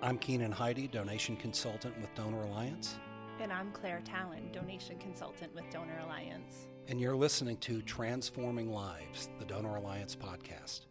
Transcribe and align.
I'm 0.00 0.16
Keenan 0.16 0.52
Heidi, 0.52 0.86
donation 0.86 1.34
consultant 1.34 2.00
with 2.00 2.14
Donor 2.14 2.44
Alliance. 2.44 3.00
And 3.40 3.52
I'm 3.52 3.72
Claire 3.72 4.00
Tallon, 4.04 4.48
donation 4.52 4.96
consultant 4.98 5.52
with 5.56 5.68
Donor 5.72 5.98
Alliance. 6.04 6.68
And 6.86 7.00
you're 7.00 7.16
listening 7.16 7.56
to 7.56 7.82
Transforming 7.82 8.72
Lives, 8.72 9.28
the 9.40 9.44
Donor 9.44 9.74
Alliance 9.74 10.14
podcast. 10.14 10.82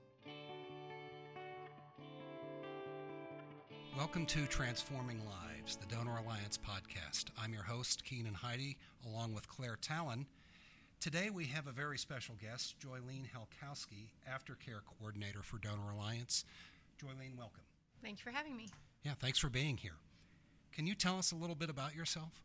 Welcome 3.96 4.26
to 4.26 4.46
Transforming 4.46 5.22
Lives, 5.26 5.78
the 5.78 5.88
Donor 5.88 6.18
Alliance 6.18 6.58
podcast. 6.58 7.28
I'm 7.42 7.54
your 7.54 7.64
host, 7.64 8.04
Keenan 8.04 8.34
Heidi, 8.34 8.78
along 9.06 9.34
with 9.34 9.48
Claire 9.48 9.78
Tallon. 9.82 10.26
Today 11.00 11.30
we 11.30 11.46
have 11.46 11.68
a 11.68 11.72
very 11.72 11.98
special 11.98 12.36
guest, 12.42 12.76
Joyleen 12.78 13.24
Helcoski, 13.24 14.10
Aftercare 14.30 14.82
Coordinator 15.00 15.44
for 15.44 15.60
Donor 15.60 15.92
Alliance. 15.94 16.44
Joyleen, 17.02 17.38
welcome. 17.38 17.64
Thank 18.04 18.20
you 18.20 18.26
for 18.26 18.32
having 18.32 18.58
me. 18.58 18.68
Yeah, 19.04 19.14
thanks 19.18 19.40
for 19.40 19.50
being 19.50 19.78
here. 19.78 19.98
Can 20.72 20.86
you 20.86 20.96
tell 20.96 21.18
us 21.18 21.32
a 21.32 21.36
little 21.36 21.56
bit 21.56 21.70
about 21.70 21.96
yourself? 21.96 22.44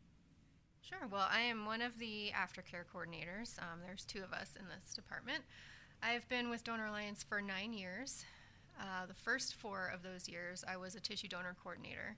Sure. 0.80 1.06
Well, 1.10 1.26
I 1.30 1.40
am 1.40 1.66
one 1.66 1.82
of 1.82 1.98
the 1.98 2.32
aftercare 2.34 2.84
coordinators. 2.92 3.58
Um, 3.58 3.80
there's 3.84 4.04
two 4.04 4.22
of 4.22 4.32
us 4.32 4.56
in 4.58 4.66
this 4.68 4.94
department. 4.94 5.44
I've 6.02 6.28
been 6.28 6.50
with 6.50 6.64
Donor 6.64 6.86
Alliance 6.86 7.22
for 7.22 7.40
nine 7.40 7.72
years. 7.72 8.24
Uh, 8.80 9.06
the 9.06 9.14
first 9.14 9.54
four 9.54 9.90
of 9.94 10.02
those 10.02 10.28
years, 10.28 10.64
I 10.66 10.76
was 10.76 10.94
a 10.94 11.00
tissue 11.00 11.28
donor 11.28 11.54
coordinator. 11.62 12.16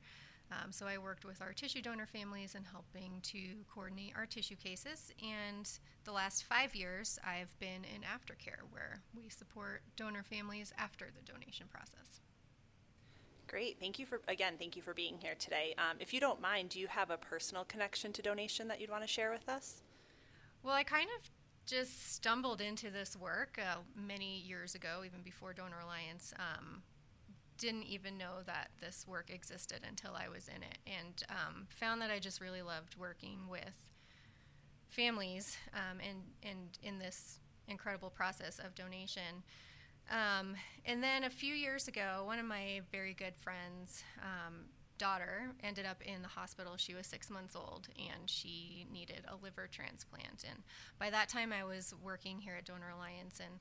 Um, 0.52 0.73
so 0.73 0.87
I 0.87 0.98
worked 0.98 1.24
with 1.24 1.41
our 1.43 1.52
tissue 1.52 1.82
donor 1.82 2.07
families 2.07 2.55
and 2.55 2.65
helping 2.66 3.21
to 3.23 3.38
coordinate 3.73 4.12
our 4.16 4.27
tissue 4.27 4.57
cases. 4.57 5.12
And 5.23 5.69
the 6.05 6.12
last 6.12 6.45
five 6.45 6.74
years, 6.74 7.19
I've 7.24 7.59
been 7.59 7.85
in 7.85 8.02
aftercare, 8.02 8.62
where 8.71 9.01
we 9.15 9.29
support 9.29 9.82
donor 9.96 10.23
families 10.23 10.73
after 10.79 11.07
the 11.07 11.32
donation 11.32 11.66
process. 11.71 12.21
Great. 13.55 13.79
Thank 13.79 14.01
you 14.01 14.07
for, 14.07 14.21
again, 14.27 14.55
thank 14.59 14.75
you 14.75 14.83
for 14.83 14.93
being 14.95 15.17
here 15.17 15.37
today. 15.39 15.77
Um, 15.79 15.99
if 16.01 16.13
you 16.13 16.19
don't 16.19 16.41
mind, 16.41 16.71
do 16.71 16.80
you 16.80 16.88
have 16.88 17.10
a 17.10 17.16
personal 17.16 17.63
connection 17.63 18.13
to 18.15 18.21
donation 18.21 18.66
that 18.66 18.80
you'd 18.80 18.91
want 18.91 19.05
to 19.05 19.09
share 19.09 19.30
with 19.30 19.49
us? 19.49 19.80
Well, 20.65 20.74
I 20.74 20.83
kind 20.83 21.09
of 21.16 21.30
just 21.65 22.13
stumbled 22.13 22.61
into 22.61 22.91
this 22.91 23.16
work 23.16 23.57
uh, 23.61 23.77
many 23.95 24.41
years 24.41 24.74
ago, 24.74 25.02
even 25.07 25.21
before 25.23 25.52
Donor 25.52 25.79
Alliance. 25.85 26.35
Um, 26.37 26.83
didn't 27.57 27.85
even 27.85 28.19
know 28.19 28.43
that 28.45 28.71
this 28.80 29.07
work 29.07 29.30
existed 29.30 29.83
until 29.89 30.16
I 30.16 30.29
was 30.29 30.49
in 30.49 30.65
it, 30.65 30.79
and 30.85 31.23
um, 31.30 31.68
found 31.68 32.02
that 32.02 32.11
I 32.11 32.18
just 32.18 32.41
really 32.41 32.63
loved 32.63 32.96
working 32.99 33.46
with 33.49 33.93
families 34.89 35.59
um, 35.74 36.01
and 36.01 36.24
and 36.43 36.77
in 36.83 36.99
this 36.99 37.39
incredible 37.68 38.11
process 38.11 38.59
of 38.59 38.74
donation. 38.74 39.45
Um, 40.10 40.55
and 40.85 41.02
then 41.02 41.24
a 41.24 41.30
few 41.30 41.55
years 41.55 41.88
ago, 41.88 42.23
one 42.27 42.38
of 42.38 42.47
my 42.47 42.83
very 42.93 43.15
good 43.15 43.35
friends' 43.37 44.05
um, 44.21 44.66
daughter 44.99 45.51
ended 45.63 45.87
up 45.87 46.02
in 46.02 46.23
the 46.23 46.29
hospital. 46.29 46.77
She 46.77 46.95
was 46.95 47.07
six 47.07 47.30
months 47.30 47.57
old 47.57 47.88
and 47.96 48.29
she 48.29 48.87
needed 48.93 49.24
a 49.29 49.37
liver 49.43 49.69
transplant. 49.71 50.45
And 50.49 50.63
by 50.99 51.11
that 51.11 51.29
time, 51.29 51.52
I 51.52 51.65
was 51.65 51.95
working 52.02 52.38
here 52.41 52.55
at 52.57 52.65
Donor 52.65 52.91
Alliance 52.91 53.41
and 53.41 53.61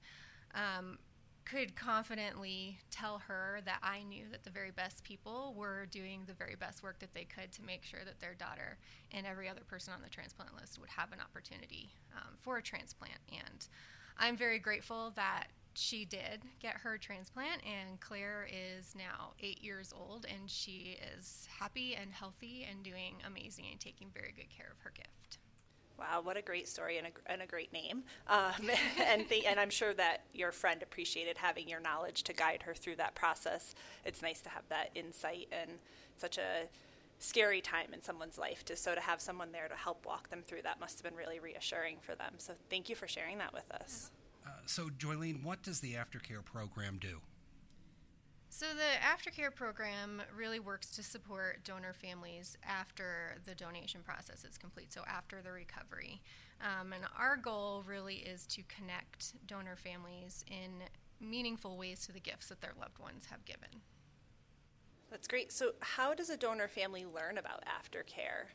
um, 0.54 1.00
could 1.46 1.76
confidently 1.76 2.80
tell 2.92 3.20
her 3.28 3.60
that 3.66 3.80
I 3.82 4.04
knew 4.04 4.26
that 4.32 4.44
the 4.44 4.50
very 4.50 4.72
best 4.72 5.04
people 5.04 5.54
were 5.58 5.88
doing 5.92 6.24
the 6.28 6.34
very 6.34 6.56
best 6.56 6.84
work 6.84 7.00
that 7.00 7.14
they 7.14 7.26
could 7.26 7.52
to 7.54 7.64
make 7.64 7.84
sure 7.84 8.00
that 8.06 8.20
their 8.20 8.34
daughter 8.34 8.78
and 9.12 9.26
every 9.26 9.50
other 9.50 9.64
person 9.68 9.94
on 9.94 10.02
the 10.02 10.10
transplant 10.10 10.56
list 10.56 10.80
would 10.80 10.90
have 10.90 11.12
an 11.12 11.20
opportunity 11.20 11.92
um, 12.16 12.36
for 12.40 12.58
a 12.58 12.62
transplant. 12.62 13.20
And 13.32 13.68
I'm 14.18 14.38
very 14.38 14.60
grateful 14.60 15.12
that 15.16 15.48
she 15.76 16.06
did 16.06 16.44
get 16.60 16.78
her 16.78 16.98
transplant, 16.98 17.62
and 17.66 18.00
Claire 18.00 18.48
is 18.52 18.94
now 18.96 19.34
eight 19.42 19.64
years 19.64 19.94
old, 19.98 20.26
and 20.30 20.50
she 20.50 20.98
is 21.16 21.48
happy 21.60 21.96
and 21.96 22.14
healthy 22.14 22.68
and 22.70 22.84
doing 22.84 23.16
amazing 23.26 23.66
and 23.72 23.80
taking 23.80 24.10
very 24.14 24.34
good 24.36 24.50
care 24.50 24.72
of 24.72 24.80
her 24.84 24.92
gift. 24.96 25.40
Wow, 25.98 26.22
what 26.24 26.38
a 26.38 26.42
great 26.42 26.68
story 26.68 26.98
and 26.98 27.08
a, 27.08 27.32
and 27.32 27.42
a 27.42 27.46
great 27.46 27.72
name. 27.72 28.04
Um, 28.28 28.70
and, 29.06 29.28
the, 29.30 29.46
and 29.46 29.60
I'm 29.60 29.70
sure 29.70 29.94
that 29.94 30.24
your 30.34 30.52
friend 30.52 30.82
appreciated 30.82 31.38
having 31.38 31.68
your 31.68 31.80
knowledge 31.80 32.24
to 32.24 32.34
guide 32.34 32.64
her 32.64 32.74
through 32.74 32.98
that 32.98 33.16
process. 33.16 33.76
It's 34.06 34.22
nice 34.22 34.42
to 34.42 34.50
have 34.50 34.64
that 34.70 34.90
insight 34.96 35.48
and 35.52 35.72
such 36.18 36.38
a 36.38 36.68
scary 37.20 37.62
time 37.62 37.94
in 37.94 38.02
someone's 38.02 38.38
life 38.38 38.66
to 38.66 38.76
so 38.76 38.94
to 38.94 39.00
have 39.00 39.22
someone 39.22 39.52
there 39.54 39.70
to 39.70 39.76
help 39.76 40.06
walk 40.06 40.30
them 40.30 40.42
through 40.46 40.62
that 40.62 40.80
must 40.80 40.98
have 40.98 41.10
been 41.10 41.18
really 41.18 41.40
reassuring 41.40 41.98
for 42.02 42.16
them. 42.16 42.34
So 42.38 42.54
thank 42.70 42.90
you 42.90 42.96
for 42.96 43.08
sharing 43.08 43.38
that 43.38 43.54
with 43.54 43.70
us. 43.72 44.12
Uh, 44.46 44.50
so, 44.66 44.90
Joyleen, 44.90 45.44
what 45.44 45.62
does 45.64 45.80
the 45.80 45.94
aftercare 45.94 46.44
program 46.44 46.98
do? 47.00 47.20
So, 48.50 48.68
the 48.68 49.32
aftercare 49.32 49.54
program 49.54 50.22
really 50.36 50.60
works 50.60 50.92
to 50.92 51.04
support 51.04 51.64
donor 51.64 51.94
families 51.94 52.58
after 52.64 53.38
the 53.46 53.56
donation 53.56 54.02
process 54.04 54.44
is 54.44 54.58
complete, 54.58 54.92
so 54.92 55.02
after 55.08 55.42
the 55.42 55.52
recovery. 55.52 56.22
Um, 56.62 56.94
and 56.94 57.04
our 57.18 57.36
goal 57.36 57.84
really 57.88 58.18
is 58.18 58.46
to 58.48 58.62
connect 58.64 59.34
donor 59.48 59.76
families 59.76 60.46
in 60.48 60.84
meaningful 61.20 61.78
ways 61.78 62.06
to 62.06 62.12
the 62.12 62.20
gifts 62.20 62.50
that 62.50 62.62
their 62.62 62.74
loved 62.80 63.00
ones 63.00 63.28
have 63.32 63.44
given. 63.46 63.82
That's 65.10 65.28
great. 65.28 65.52
So, 65.52 65.72
how 65.80 66.14
does 66.14 66.30
a 66.30 66.38
donor 66.38 66.68
family 66.68 67.06
learn 67.06 67.38
about 67.38 67.64
aftercare? 67.66 68.50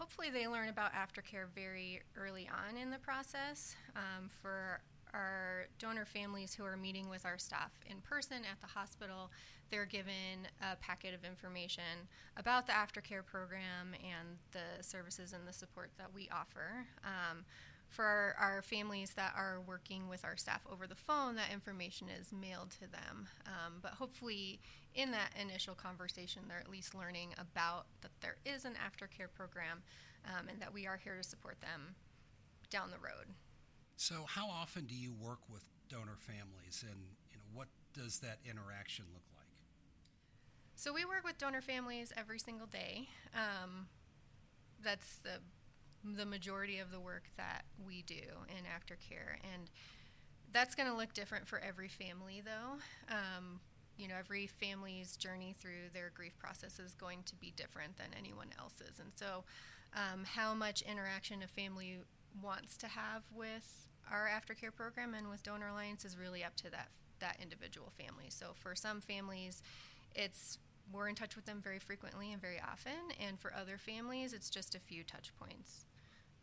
Hopefully 0.00 0.30
they 0.30 0.48
learn 0.48 0.70
about 0.70 0.92
aftercare 0.94 1.44
very 1.54 2.00
early 2.16 2.48
on 2.48 2.78
in 2.78 2.90
the 2.90 2.98
process. 2.98 3.76
Um, 3.94 4.30
for 4.40 4.80
our 5.12 5.66
donor 5.78 6.06
families 6.06 6.54
who 6.54 6.64
are 6.64 6.76
meeting 6.76 7.10
with 7.10 7.26
our 7.26 7.36
staff 7.36 7.72
in 7.86 8.00
person 8.00 8.38
at 8.50 8.58
the 8.62 8.66
hospital, 8.66 9.30
they're 9.70 9.84
given 9.84 10.48
a 10.62 10.76
packet 10.76 11.12
of 11.12 11.22
information 11.22 12.08
about 12.38 12.66
the 12.66 12.72
aftercare 12.72 13.24
program 13.24 13.94
and 14.02 14.38
the 14.52 14.82
services 14.82 15.34
and 15.34 15.46
the 15.46 15.52
support 15.52 15.90
that 15.98 16.08
we 16.14 16.30
offer. 16.32 16.86
Um, 17.04 17.44
for 17.90 18.04
our, 18.04 18.34
our, 18.38 18.62
families 18.62 19.12
that 19.16 19.34
are 19.36 19.58
working 19.66 20.08
with 20.08 20.24
our 20.24 20.36
staff 20.36 20.62
over 20.70 20.86
the 20.86 20.94
phone, 20.94 21.34
that 21.34 21.52
information 21.52 22.06
is 22.08 22.32
mailed 22.32 22.70
to 22.70 22.90
them. 22.90 23.28
Um, 23.46 23.74
but 23.82 23.92
hopefully, 23.92 24.60
in 24.94 25.10
that 25.10 25.32
initial 25.40 25.74
conversation, 25.74 26.42
they're 26.48 26.60
at 26.60 26.70
least 26.70 26.94
learning 26.94 27.34
about 27.38 27.86
that 28.02 28.12
there 28.20 28.36
is 28.46 28.64
an 28.64 28.74
aftercare 28.74 29.32
program 29.32 29.82
um, 30.26 30.48
and 30.48 30.60
that 30.60 30.72
we 30.72 30.86
are 30.86 30.96
here 31.02 31.16
to 31.16 31.28
support 31.28 31.60
them 31.60 31.94
down 32.70 32.90
the 32.90 32.98
road. 32.98 33.34
So, 33.96 34.24
how 34.26 34.48
often 34.48 34.86
do 34.86 34.94
you 34.94 35.12
work 35.12 35.40
with 35.52 35.64
donor 35.88 36.16
families, 36.18 36.84
and 36.88 36.98
you 37.30 37.36
know 37.36 37.44
what 37.52 37.68
does 37.92 38.20
that 38.20 38.38
interaction 38.48 39.04
look 39.12 39.24
like? 39.36 39.46
So, 40.76 40.92
we 40.92 41.04
work 41.04 41.24
with 41.24 41.38
donor 41.38 41.60
families 41.60 42.12
every 42.16 42.38
single 42.38 42.66
day. 42.66 43.08
Um, 43.34 43.88
that's 44.82 45.16
the 45.16 45.40
the 46.04 46.26
majority 46.26 46.78
of 46.78 46.90
the 46.90 47.00
work 47.00 47.24
that 47.36 47.64
we 47.86 48.02
do 48.02 48.22
in 48.48 48.64
aftercare, 48.64 49.36
and 49.54 49.70
that's 50.52 50.74
going 50.74 50.88
to 50.88 50.96
look 50.96 51.12
different 51.12 51.46
for 51.46 51.58
every 51.60 51.88
family, 51.88 52.42
though. 52.44 53.14
Um, 53.14 53.60
you 53.96 54.08
know, 54.08 54.14
every 54.18 54.46
family's 54.46 55.16
journey 55.16 55.54
through 55.58 55.90
their 55.92 56.10
grief 56.14 56.38
process 56.38 56.78
is 56.78 56.94
going 56.94 57.22
to 57.26 57.36
be 57.36 57.52
different 57.54 57.98
than 57.98 58.08
anyone 58.18 58.48
else's, 58.58 58.98
and 58.98 59.12
so 59.14 59.44
um, 59.94 60.24
how 60.24 60.54
much 60.54 60.82
interaction 60.82 61.42
a 61.42 61.46
family 61.46 61.98
wants 62.42 62.76
to 62.78 62.86
have 62.86 63.22
with 63.34 63.86
our 64.10 64.28
aftercare 64.28 64.74
program 64.74 65.14
and 65.14 65.28
with 65.28 65.42
Donor 65.42 65.68
Alliance 65.68 66.04
is 66.04 66.16
really 66.16 66.42
up 66.42 66.56
to 66.56 66.70
that 66.70 66.88
that 67.20 67.36
individual 67.42 67.92
family. 67.98 68.26
So 68.30 68.52
for 68.54 68.74
some 68.74 69.02
families, 69.02 69.62
it's 70.14 70.58
we're 70.90 71.08
in 71.08 71.14
touch 71.14 71.36
with 71.36 71.44
them 71.44 71.60
very 71.60 71.78
frequently 71.78 72.32
and 72.32 72.40
very 72.40 72.60
often, 72.60 73.14
and 73.20 73.38
for 73.38 73.52
other 73.54 73.76
families, 73.76 74.32
it's 74.32 74.50
just 74.50 74.74
a 74.74 74.80
few 74.80 75.04
touch 75.04 75.32
points 75.38 75.84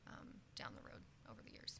um, 0.08 0.28
down 0.56 0.72
the 0.76 0.82
road 0.82 1.02
over 1.30 1.42
the 1.46 1.52
years. 1.52 1.80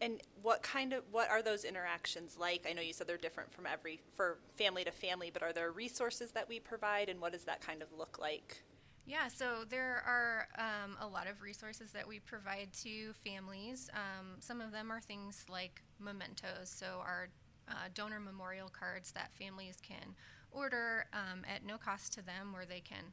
And 0.00 0.20
what 0.42 0.62
kind 0.62 0.92
of 0.92 1.02
what 1.10 1.28
are 1.30 1.42
those 1.42 1.64
interactions 1.64 2.36
like? 2.38 2.66
I 2.68 2.72
know 2.72 2.82
you 2.82 2.92
said 2.92 3.06
they're 3.06 3.16
different 3.16 3.52
from 3.52 3.66
every 3.66 4.00
for 4.14 4.38
family 4.56 4.84
to 4.84 4.92
family, 4.92 5.30
but 5.32 5.42
are 5.42 5.52
there 5.52 5.72
resources 5.72 6.30
that 6.32 6.48
we 6.48 6.60
provide, 6.60 7.08
and 7.08 7.20
what 7.20 7.32
does 7.32 7.44
that 7.44 7.60
kind 7.60 7.82
of 7.82 7.88
look 7.96 8.18
like? 8.18 8.62
Yeah, 9.06 9.28
so 9.28 9.64
there 9.68 10.02
are 10.06 10.48
um, 10.58 10.96
a 11.00 11.06
lot 11.06 11.26
of 11.28 11.40
resources 11.40 11.92
that 11.92 12.06
we 12.06 12.20
provide 12.20 12.68
to 12.82 13.14
families. 13.14 13.88
Um, 13.94 14.36
some 14.38 14.60
of 14.60 14.70
them 14.70 14.92
are 14.92 15.00
things 15.00 15.46
like 15.48 15.82
mementos, 15.98 16.68
so 16.68 17.00
our 17.00 17.30
uh, 17.68 17.88
donor 17.94 18.20
memorial 18.20 18.68
cards 18.68 19.12
that 19.12 19.32
families 19.32 19.78
can 19.82 20.14
order 20.50 21.06
um, 21.14 21.42
at 21.52 21.64
no 21.64 21.78
cost 21.78 22.12
to 22.14 22.22
them, 22.22 22.52
where 22.52 22.66
they 22.66 22.80
can 22.80 23.12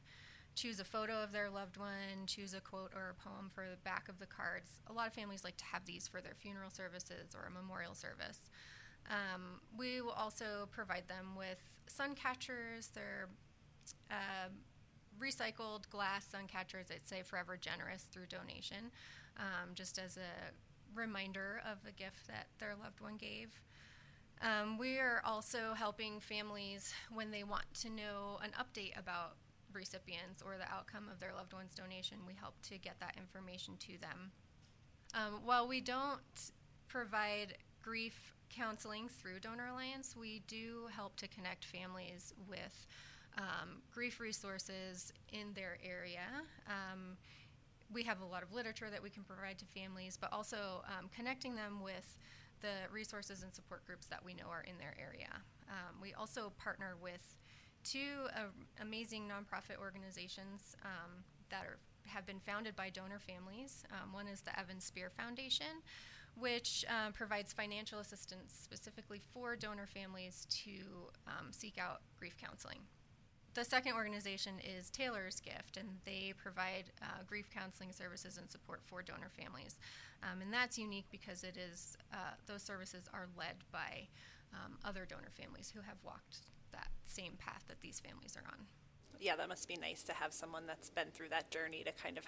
choose 0.56 0.80
a 0.80 0.84
photo 0.84 1.22
of 1.22 1.32
their 1.32 1.50
loved 1.50 1.76
one, 1.76 2.26
choose 2.26 2.54
a 2.54 2.60
quote 2.60 2.90
or 2.96 3.10
a 3.10 3.22
poem 3.22 3.50
for 3.54 3.64
the 3.70 3.76
back 3.84 4.08
of 4.08 4.18
the 4.18 4.26
cards. 4.26 4.80
A 4.88 4.92
lot 4.92 5.06
of 5.06 5.12
families 5.12 5.44
like 5.44 5.56
to 5.58 5.64
have 5.66 5.84
these 5.84 6.08
for 6.08 6.20
their 6.20 6.34
funeral 6.34 6.70
services 6.70 7.36
or 7.36 7.46
a 7.46 7.50
memorial 7.50 7.94
service. 7.94 8.40
Um, 9.08 9.60
we 9.76 10.00
will 10.00 10.12
also 10.12 10.66
provide 10.72 11.06
them 11.08 11.36
with 11.36 11.62
sun 11.86 12.14
catchers. 12.14 12.90
They're 12.94 13.28
uh, 14.10 14.48
recycled 15.20 15.88
glass 15.90 16.26
sun 16.26 16.46
catchers 16.48 16.86
that 16.88 17.06
say 17.06 17.22
Forever 17.22 17.58
Generous 17.60 18.04
through 18.10 18.26
donation, 18.26 18.90
um, 19.38 19.74
just 19.74 19.98
as 19.98 20.16
a 20.16 20.98
reminder 20.98 21.60
of 21.70 21.84
the 21.84 21.92
gift 21.92 22.26
that 22.28 22.46
their 22.58 22.74
loved 22.82 23.00
one 23.00 23.16
gave. 23.16 23.60
Um, 24.42 24.78
we 24.78 24.98
are 24.98 25.20
also 25.24 25.74
helping 25.74 26.20
families 26.20 26.92
when 27.12 27.30
they 27.30 27.44
want 27.44 27.64
to 27.80 27.90
know 27.90 28.38
an 28.42 28.50
update 28.58 28.98
about 28.98 29.36
recipients 29.76 30.42
or 30.42 30.56
the 30.58 30.68
outcome 30.72 31.08
of 31.12 31.20
their 31.20 31.32
loved 31.34 31.52
one's 31.52 31.74
donation. 31.74 32.18
We 32.26 32.34
help 32.34 32.54
to 32.62 32.78
get 32.78 32.98
that 33.00 33.14
information 33.16 33.74
to 33.80 33.92
them. 34.00 34.32
Um, 35.14 35.40
while 35.44 35.68
we 35.68 35.80
don't 35.80 36.50
provide 36.88 37.58
grief 37.82 38.34
counseling 38.50 39.08
through 39.08 39.40
Donor 39.40 39.68
Alliance, 39.68 40.16
we 40.18 40.42
do 40.48 40.88
help 40.94 41.16
to 41.16 41.28
connect 41.28 41.64
families 41.64 42.34
with 42.48 42.86
um, 43.38 43.82
grief 43.92 44.18
resources 44.18 45.12
in 45.32 45.52
their 45.54 45.78
area. 45.84 46.26
Um, 46.66 47.16
we 47.92 48.02
have 48.02 48.20
a 48.20 48.24
lot 48.24 48.42
of 48.42 48.52
literature 48.52 48.88
that 48.90 49.02
we 49.02 49.10
can 49.10 49.22
provide 49.22 49.58
to 49.58 49.64
families, 49.66 50.18
but 50.20 50.32
also 50.32 50.82
um, 50.86 51.08
connecting 51.14 51.54
them 51.54 51.80
with 51.82 52.18
the 52.60 52.90
resources 52.90 53.42
and 53.42 53.52
support 53.54 53.84
groups 53.84 54.06
that 54.06 54.24
we 54.24 54.34
know 54.34 54.46
are 54.50 54.64
in 54.66 54.78
their 54.78 54.94
area. 54.98 55.30
Um, 55.68 56.00
we 56.00 56.14
also 56.14 56.52
partner 56.58 56.94
with 57.00 57.36
two 57.86 58.26
uh, 58.34 58.50
amazing 58.80 59.28
nonprofit 59.28 59.78
organizations 59.80 60.76
um, 60.84 61.24
that 61.50 61.64
are, 61.64 61.78
have 62.06 62.26
been 62.26 62.40
founded 62.40 62.74
by 62.74 62.90
donor 62.90 63.20
families. 63.20 63.84
Um, 63.92 64.12
one 64.12 64.26
is 64.26 64.40
the 64.40 64.58
Evan 64.58 64.80
Spear 64.80 65.10
Foundation, 65.16 65.82
which 66.38 66.84
um, 66.88 67.12
provides 67.12 67.52
financial 67.52 68.00
assistance 68.00 68.58
specifically 68.60 69.20
for 69.32 69.54
donor 69.56 69.86
families 69.86 70.46
to 70.50 70.72
um, 71.26 71.52
seek 71.52 71.78
out 71.78 72.00
grief 72.18 72.36
counseling. 72.36 72.78
The 73.54 73.64
second 73.64 73.94
organization 73.94 74.54
is 74.62 74.90
Taylor's 74.90 75.40
Gift, 75.40 75.78
and 75.78 75.88
they 76.04 76.34
provide 76.36 76.92
uh, 77.00 77.22
grief 77.26 77.48
counseling 77.48 77.92
services 77.92 78.36
and 78.36 78.50
support 78.50 78.80
for 78.84 79.00
donor 79.00 79.30
families. 79.30 79.78
Um, 80.22 80.42
and 80.42 80.52
that's 80.52 80.76
unique 80.76 81.06
because 81.10 81.42
it 81.42 81.56
is 81.56 81.96
uh, 82.12 82.34
those 82.46 82.62
services 82.62 83.08
are 83.14 83.28
led 83.38 83.56
by 83.72 84.08
other 84.86 85.04
donor 85.04 85.28
families 85.36 85.70
who 85.74 85.82
have 85.82 85.98
walked 86.02 86.38
that 86.76 86.88
same 87.04 87.32
path 87.38 87.64
that 87.68 87.80
these 87.80 87.98
families 88.00 88.36
are 88.36 88.46
on. 88.46 88.66
Yeah, 89.18 89.36
that 89.36 89.48
must 89.48 89.66
be 89.66 89.76
nice 89.76 90.02
to 90.04 90.12
have 90.12 90.32
someone 90.32 90.66
that's 90.66 90.90
been 90.90 91.08
through 91.12 91.30
that 91.30 91.50
journey 91.50 91.82
to 91.84 91.92
kind 91.92 92.18
of 92.18 92.24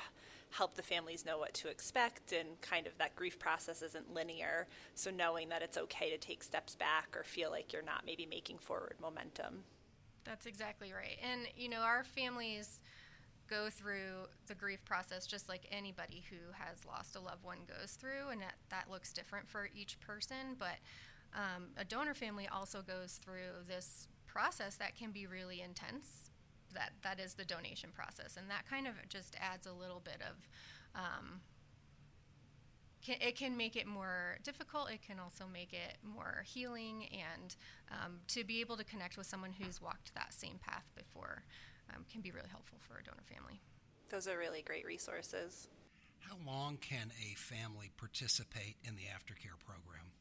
help 0.50 0.75
the 0.75 0.83
families 0.83 1.27
know 1.27 1.39
what 1.39 1.53
to 1.55 1.69
expect 1.69 2.33
and 2.33 2.61
kind 2.62 2.87
of 2.87 2.97
that 2.97 3.15
grief 3.15 3.39
process 3.39 3.83
isn't 3.83 4.12
linear. 4.12 4.67
So 4.95 5.11
knowing 5.11 5.50
that 5.50 5.62
it's 5.62 5.77
okay 5.77 6.11
to 6.11 6.17
take 6.17 6.43
steps 6.43 6.75
back 6.75 7.15
or 7.15 7.25
feel 7.25 7.50
like 7.50 7.73
you're 7.73 7.83
not 7.83 8.06
maybe 8.06 8.25
making 8.25 8.59
forward 8.59 8.95
momentum. 9.00 9.65
That's 10.25 10.47
exactly 10.47 10.93
right. 10.93 11.19
And, 11.23 11.43
you 11.56 11.69
know, 11.69 11.81
our 11.81 12.05
families 12.05 12.81
go 13.49 13.69
through 13.71 14.29
the 14.47 14.55
grief 14.55 14.85
process 14.85 15.27
just 15.27 15.49
like 15.49 15.67
anybody 15.71 16.25
who 16.31 16.37
has 16.53 16.85
lost 16.87 17.17
a 17.17 17.21
loved 17.21 17.44
one 17.44 17.59
goes 17.67 17.93
through, 17.93 18.29
and 18.31 18.41
that, 18.43 18.55
that 18.69 18.91
looks 18.91 19.12
different 19.12 19.49
for 19.49 19.69
each 19.75 19.99
person. 20.01 20.56
But 20.59 20.77
um, 21.35 21.69
a 21.77 21.85
donor 21.85 22.15
family 22.15 22.49
also 22.51 22.83
goes 22.83 23.21
through 23.23 23.65
this 23.67 24.09
process 24.29 24.77
that 24.77 24.97
can 24.97 25.11
be 25.11 25.27
really 25.27 25.61
intense. 25.61 26.31
That 26.75 26.93
that 27.03 27.19
is 27.19 27.35
the 27.35 27.45
donation 27.45 27.91
process, 27.95 28.37
and 28.37 28.51
that 28.51 28.69
kind 28.69 28.87
of 28.87 28.95
just 29.09 29.35
adds 29.41 29.67
a 29.67 29.73
little 29.73 30.01
bit 30.01 30.21
of 30.21 30.47
um, 30.95 31.41
can, 33.03 33.17
it 33.21 33.37
can 33.37 33.57
make 33.57 33.75
it 33.75 33.87
more 33.87 34.39
difficult. 34.43 34.91
It 34.91 35.01
can 35.03 35.19
also 35.19 35.45
make 35.51 35.73
it 35.73 35.97
more 36.03 36.45
healing, 36.47 37.09
and 37.11 37.57
um, 37.91 38.19
to 38.29 38.45
be 38.45 38.61
able 38.61 38.77
to 38.77 38.85
connect 38.85 39.17
with 39.17 39.27
someone 39.27 39.53
who's 39.53 39.81
walked 39.81 40.15
that 40.15 40.35
same 40.35 40.59
path 40.61 40.85
before 40.95 41.45
um, 41.95 42.05
can 42.11 42.21
be 42.21 42.31
really 42.31 42.51
helpful 42.51 42.79
for 42.87 42.99
a 42.99 43.03
donor 43.03 43.23
family. 43.25 43.61
Those 44.11 44.29
are 44.29 44.39
really 44.39 44.63
great 44.63 44.85
resources. 44.85 45.69
How 46.21 46.37
long 46.47 46.77
can 46.77 47.13
a 47.23 47.35
family 47.37 47.91
participate 47.97 48.77
in 48.85 48.97
the 48.97 49.03
aftercare 49.03 49.59
program? 49.65 50.13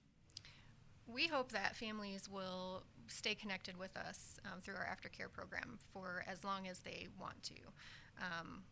We 1.08 1.28
hope 1.28 1.52
that 1.54 1.76
families 1.76 2.30
will 2.30 2.84
stay 3.08 3.36
connected 3.36 3.78
with 3.78 3.96
us 3.98 4.40
um, 4.46 4.62
through 4.62 4.76
our 4.76 4.86
aftercare 4.86 5.32
program 5.32 5.80
for 5.92 6.24
as 6.28 6.44
long 6.44 6.68
as 6.68 6.80
they 6.80 7.08
want 7.20 7.42
to. 7.44 7.56
Um, 8.20 8.64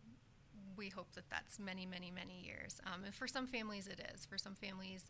we 0.78 0.90
hope 0.90 1.14
that 1.14 1.30
that's 1.30 1.60
many, 1.60 1.86
many, 1.86 2.12
many 2.12 2.42
years. 2.44 2.82
Um, 2.86 3.04
and 3.06 3.14
for 3.14 3.28
some 3.28 3.48
families, 3.48 3.88
it 3.88 4.02
is. 4.14 4.26
For 4.26 4.38
some 4.38 4.56
families, 4.56 5.06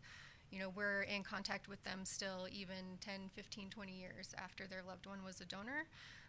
you 0.50 0.58
know, 0.60 0.70
we're 0.74 1.02
in 1.02 1.22
contact 1.22 1.68
with 1.68 1.82
them 1.84 2.04
still 2.04 2.46
even 2.52 2.98
10, 3.00 3.30
15, 3.34 3.70
20 3.70 3.92
years 3.92 4.34
after 4.38 4.66
their 4.66 4.82
loved 4.86 5.06
one 5.06 5.24
was 5.24 5.40
a 5.40 5.44
donor. 5.44 5.86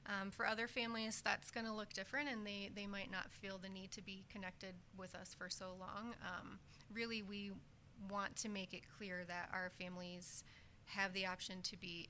Um, 0.07 0.31
for 0.31 0.45
other 0.47 0.67
families, 0.67 1.21
that's 1.23 1.51
going 1.51 1.65
to 1.65 1.73
look 1.73 1.91
different, 1.93 2.29
and 2.29 2.47
they, 2.47 2.69
they 2.73 2.87
might 2.87 3.11
not 3.11 3.31
feel 3.31 3.57
the 3.57 3.69
need 3.69 3.91
to 3.91 4.01
be 4.01 4.23
connected 4.31 4.73
with 4.97 5.13
us 5.15 5.35
for 5.37 5.49
so 5.49 5.67
long. 5.79 6.13
Um, 6.23 6.59
really, 6.93 7.21
we 7.21 7.51
want 8.09 8.35
to 8.37 8.49
make 8.49 8.73
it 8.73 8.81
clear 8.97 9.23
that 9.27 9.49
our 9.51 9.69
families 9.77 10.43
have 10.85 11.13
the 11.13 11.25
option 11.25 11.61
to 11.61 11.77
be 11.77 12.07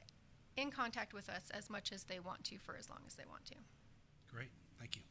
in 0.57 0.71
contact 0.71 1.13
with 1.13 1.30
us 1.30 1.50
as 1.51 1.69
much 1.69 1.92
as 1.92 2.04
they 2.04 2.19
want 2.19 2.44
to 2.45 2.57
for 2.57 2.75
as 2.75 2.89
long 2.89 3.00
as 3.07 3.13
they 3.15 3.24
want 3.30 3.45
to. 3.45 3.56
Great, 4.30 4.50
thank 4.80 4.98
you. 4.98 5.04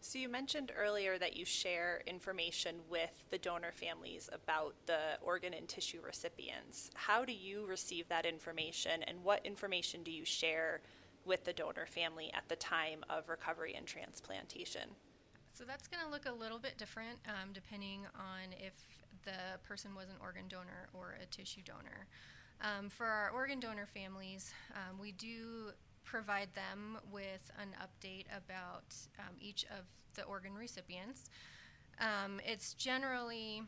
So, 0.00 0.18
you 0.18 0.28
mentioned 0.28 0.72
earlier 0.76 1.18
that 1.18 1.36
you 1.36 1.44
share 1.44 2.02
information 2.06 2.76
with 2.88 3.26
the 3.30 3.36
donor 3.36 3.72
families 3.72 4.30
about 4.32 4.74
the 4.86 5.18
organ 5.20 5.52
and 5.52 5.68
tissue 5.68 6.00
recipients. 6.02 6.90
How 6.94 7.24
do 7.24 7.32
you 7.32 7.66
receive 7.66 8.08
that 8.08 8.24
information, 8.24 9.02
and 9.02 9.22
what 9.22 9.44
information 9.44 10.02
do 10.02 10.10
you 10.10 10.24
share 10.24 10.80
with 11.26 11.44
the 11.44 11.52
donor 11.52 11.84
family 11.84 12.32
at 12.32 12.48
the 12.48 12.56
time 12.56 13.04
of 13.10 13.28
recovery 13.28 13.74
and 13.76 13.86
transplantation? 13.86 14.88
So, 15.52 15.64
that's 15.64 15.88
going 15.88 16.02
to 16.02 16.10
look 16.10 16.26
a 16.26 16.32
little 16.32 16.58
bit 16.58 16.78
different 16.78 17.18
um, 17.26 17.50
depending 17.52 18.06
on 18.14 18.54
if 18.58 18.72
the 19.24 19.58
person 19.66 19.94
was 19.94 20.08
an 20.08 20.16
organ 20.22 20.44
donor 20.48 20.88
or 20.94 21.16
a 21.22 21.26
tissue 21.26 21.62
donor. 21.64 22.06
Um, 22.60 22.90
for 22.90 23.06
our 23.06 23.30
organ 23.30 23.60
donor 23.60 23.86
families, 23.86 24.52
um, 24.74 24.98
we 24.98 25.12
do 25.12 25.70
provide 26.04 26.48
them 26.54 26.98
with 27.12 27.50
an 27.60 27.68
update 27.80 28.24
about 28.36 28.94
um, 29.18 29.36
each 29.40 29.64
of 29.64 29.84
the 30.14 30.24
organ 30.24 30.54
recipients. 30.54 31.30
Um, 32.00 32.40
it's 32.44 32.74
generally 32.74 33.62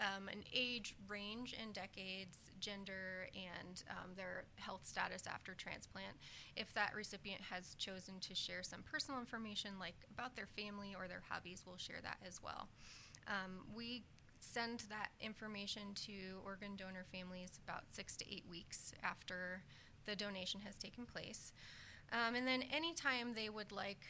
um, 0.00 0.28
an 0.28 0.42
age 0.52 0.96
range 1.06 1.54
in 1.62 1.70
decades, 1.70 2.50
gender, 2.58 3.28
and 3.34 3.84
um, 3.90 4.10
their 4.16 4.44
health 4.56 4.84
status 4.84 5.24
after 5.28 5.54
transplant. 5.54 6.16
If 6.56 6.74
that 6.74 6.94
recipient 6.96 7.42
has 7.42 7.74
chosen 7.76 8.18
to 8.20 8.34
share 8.34 8.64
some 8.64 8.82
personal 8.82 9.20
information, 9.20 9.72
like 9.78 9.94
about 10.10 10.34
their 10.34 10.48
family 10.56 10.96
or 10.98 11.06
their 11.06 11.22
hobbies, 11.28 11.62
we'll 11.64 11.76
share 11.76 12.00
that 12.02 12.16
as 12.26 12.40
well. 12.42 12.68
We 13.74 14.02
send 14.52 14.84
that 14.90 15.08
information 15.20 15.94
to 16.06 16.40
organ 16.44 16.76
donor 16.76 17.04
families 17.10 17.58
about 17.66 17.84
six 17.90 18.16
to 18.16 18.24
eight 18.32 18.44
weeks 18.48 18.92
after 19.02 19.62
the 20.04 20.14
donation 20.14 20.60
has 20.60 20.76
taken 20.76 21.06
place. 21.06 21.52
Um, 22.12 22.34
and 22.34 22.46
then 22.46 22.62
anytime 22.72 23.34
they 23.34 23.48
would 23.48 23.72
like 23.72 24.06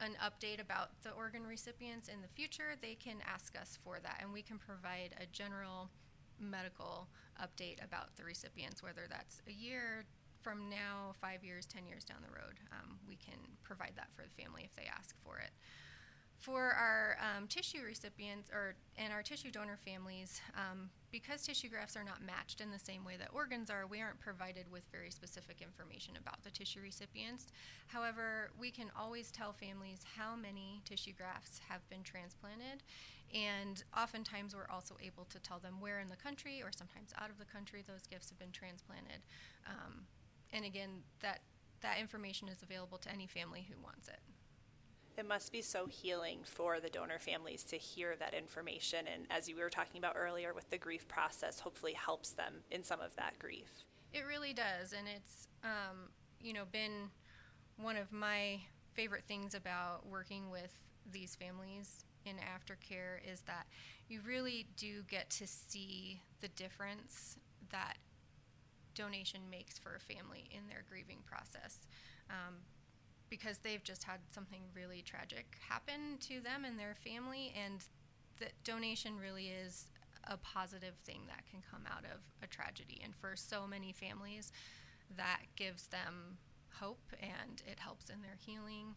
an 0.00 0.16
update 0.22 0.60
about 0.60 0.90
the 1.02 1.10
organ 1.12 1.46
recipients 1.46 2.08
in 2.08 2.20
the 2.20 2.28
future, 2.28 2.76
they 2.80 2.94
can 2.94 3.16
ask 3.32 3.56
us 3.58 3.78
for 3.82 3.98
that, 4.02 4.18
and 4.20 4.32
we 4.32 4.42
can 4.42 4.58
provide 4.58 5.14
a 5.20 5.26
general 5.26 5.90
medical 6.38 7.08
update 7.40 7.82
about 7.82 8.14
the 8.16 8.24
recipients, 8.24 8.82
whether 8.82 9.06
that's 9.08 9.40
a 9.48 9.52
year 9.52 10.04
from 10.42 10.68
now, 10.68 11.14
five 11.20 11.44
years, 11.44 11.66
ten 11.66 11.86
years 11.86 12.04
down 12.04 12.18
the 12.20 12.34
road. 12.34 12.58
Um, 12.72 12.98
we 13.08 13.16
can 13.16 13.38
provide 13.62 13.92
that 13.96 14.08
for 14.14 14.22
the 14.22 14.42
family 14.42 14.62
if 14.64 14.74
they 14.74 14.90
ask 14.90 15.14
for 15.24 15.38
it. 15.38 15.52
For 16.42 16.72
our 16.72 17.16
um, 17.22 17.46
tissue 17.46 17.84
recipients 17.86 18.50
or 18.50 18.74
and 18.98 19.12
our 19.12 19.22
tissue 19.22 19.52
donor 19.52 19.76
families, 19.76 20.40
um, 20.56 20.90
because 21.12 21.46
tissue 21.46 21.68
grafts 21.68 21.96
are 21.96 22.02
not 22.02 22.20
matched 22.20 22.60
in 22.60 22.72
the 22.72 22.80
same 22.80 23.04
way 23.04 23.16
that 23.16 23.28
organs 23.32 23.70
are, 23.70 23.86
we 23.86 24.00
aren't 24.00 24.18
provided 24.18 24.66
with 24.68 24.82
very 24.90 25.12
specific 25.12 25.62
information 25.62 26.14
about 26.20 26.42
the 26.42 26.50
tissue 26.50 26.80
recipients. 26.82 27.52
However, 27.86 28.50
we 28.58 28.72
can 28.72 28.90
always 28.98 29.30
tell 29.30 29.52
families 29.52 30.00
how 30.16 30.34
many 30.34 30.82
tissue 30.84 31.12
grafts 31.16 31.60
have 31.68 31.88
been 31.88 32.02
transplanted, 32.02 32.82
and 33.32 33.84
oftentimes 33.96 34.52
we're 34.52 34.68
also 34.68 34.96
able 35.00 35.26
to 35.26 35.38
tell 35.38 35.60
them 35.60 35.78
where 35.78 36.00
in 36.00 36.08
the 36.08 36.16
country 36.16 36.60
or 36.60 36.72
sometimes 36.72 37.14
out 37.22 37.30
of 37.30 37.38
the 37.38 37.44
country 37.44 37.84
those 37.86 38.08
gifts 38.08 38.30
have 38.30 38.38
been 38.40 38.50
transplanted. 38.50 39.22
Um, 39.68 40.10
and 40.52 40.64
again, 40.64 41.06
that 41.20 41.42
that 41.82 42.00
information 42.00 42.48
is 42.48 42.64
available 42.64 42.98
to 42.98 43.12
any 43.12 43.28
family 43.28 43.64
who 43.70 43.80
wants 43.80 44.08
it 44.08 44.18
it 45.22 45.28
must 45.28 45.52
be 45.52 45.62
so 45.62 45.86
healing 45.86 46.40
for 46.42 46.80
the 46.80 46.88
donor 46.88 47.20
families 47.20 47.62
to 47.62 47.76
hear 47.76 48.16
that 48.18 48.34
information. 48.34 49.06
And 49.06 49.24
as 49.30 49.48
you 49.48 49.54
were 49.54 49.70
talking 49.70 49.98
about 49.98 50.16
earlier 50.18 50.52
with 50.52 50.68
the 50.68 50.78
grief 50.78 51.06
process 51.06 51.60
hopefully 51.60 51.92
helps 51.92 52.30
them 52.30 52.54
in 52.72 52.82
some 52.82 53.00
of 53.00 53.14
that 53.14 53.38
grief. 53.38 53.84
It 54.12 54.24
really 54.26 54.52
does. 54.52 54.92
And 54.92 55.06
it's 55.06 55.46
um, 55.62 56.10
you 56.40 56.52
know 56.52 56.64
been 56.72 57.10
one 57.76 57.96
of 57.96 58.10
my 58.10 58.62
favorite 58.94 59.22
things 59.22 59.54
about 59.54 60.04
working 60.10 60.50
with 60.50 60.76
these 61.12 61.36
families 61.36 62.04
in 62.24 62.34
aftercare 62.36 63.18
is 63.24 63.42
that 63.42 63.66
you 64.08 64.20
really 64.26 64.66
do 64.76 65.02
get 65.08 65.30
to 65.30 65.46
see 65.46 66.20
the 66.40 66.48
difference 66.48 67.36
that 67.70 67.96
donation 68.96 69.42
makes 69.48 69.78
for 69.78 69.94
a 69.94 70.00
family 70.00 70.48
in 70.50 70.66
their 70.68 70.84
grieving 70.88 71.18
process. 71.24 71.86
Um, 72.28 72.56
because 73.32 73.56
they've 73.60 73.82
just 73.82 74.04
had 74.04 74.20
something 74.30 74.60
really 74.76 75.00
tragic 75.00 75.56
happen 75.66 76.18
to 76.20 76.38
them 76.38 76.66
and 76.66 76.78
their 76.78 76.94
family, 76.94 77.50
and 77.56 77.86
the 78.38 78.48
donation 78.62 79.16
really 79.18 79.46
is 79.46 79.86
a 80.24 80.36
positive 80.36 80.96
thing 81.02 81.22
that 81.28 81.42
can 81.50 81.62
come 81.70 81.80
out 81.90 82.04
of 82.04 82.20
a 82.42 82.46
tragedy. 82.46 83.00
And 83.02 83.16
for 83.16 83.32
so 83.34 83.66
many 83.66 83.90
families, 83.90 84.52
that 85.16 85.40
gives 85.56 85.86
them 85.86 86.36
hope 86.78 87.00
and 87.22 87.62
it 87.66 87.78
helps 87.78 88.10
in 88.10 88.20
their 88.20 88.36
healing. 88.36 88.96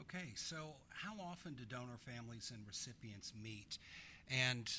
Okay, 0.00 0.30
so 0.36 0.76
how 0.90 1.14
often 1.20 1.54
do 1.54 1.64
donor 1.64 1.98
families 1.98 2.52
and 2.54 2.64
recipients 2.68 3.32
meet? 3.42 3.78
And 4.30 4.70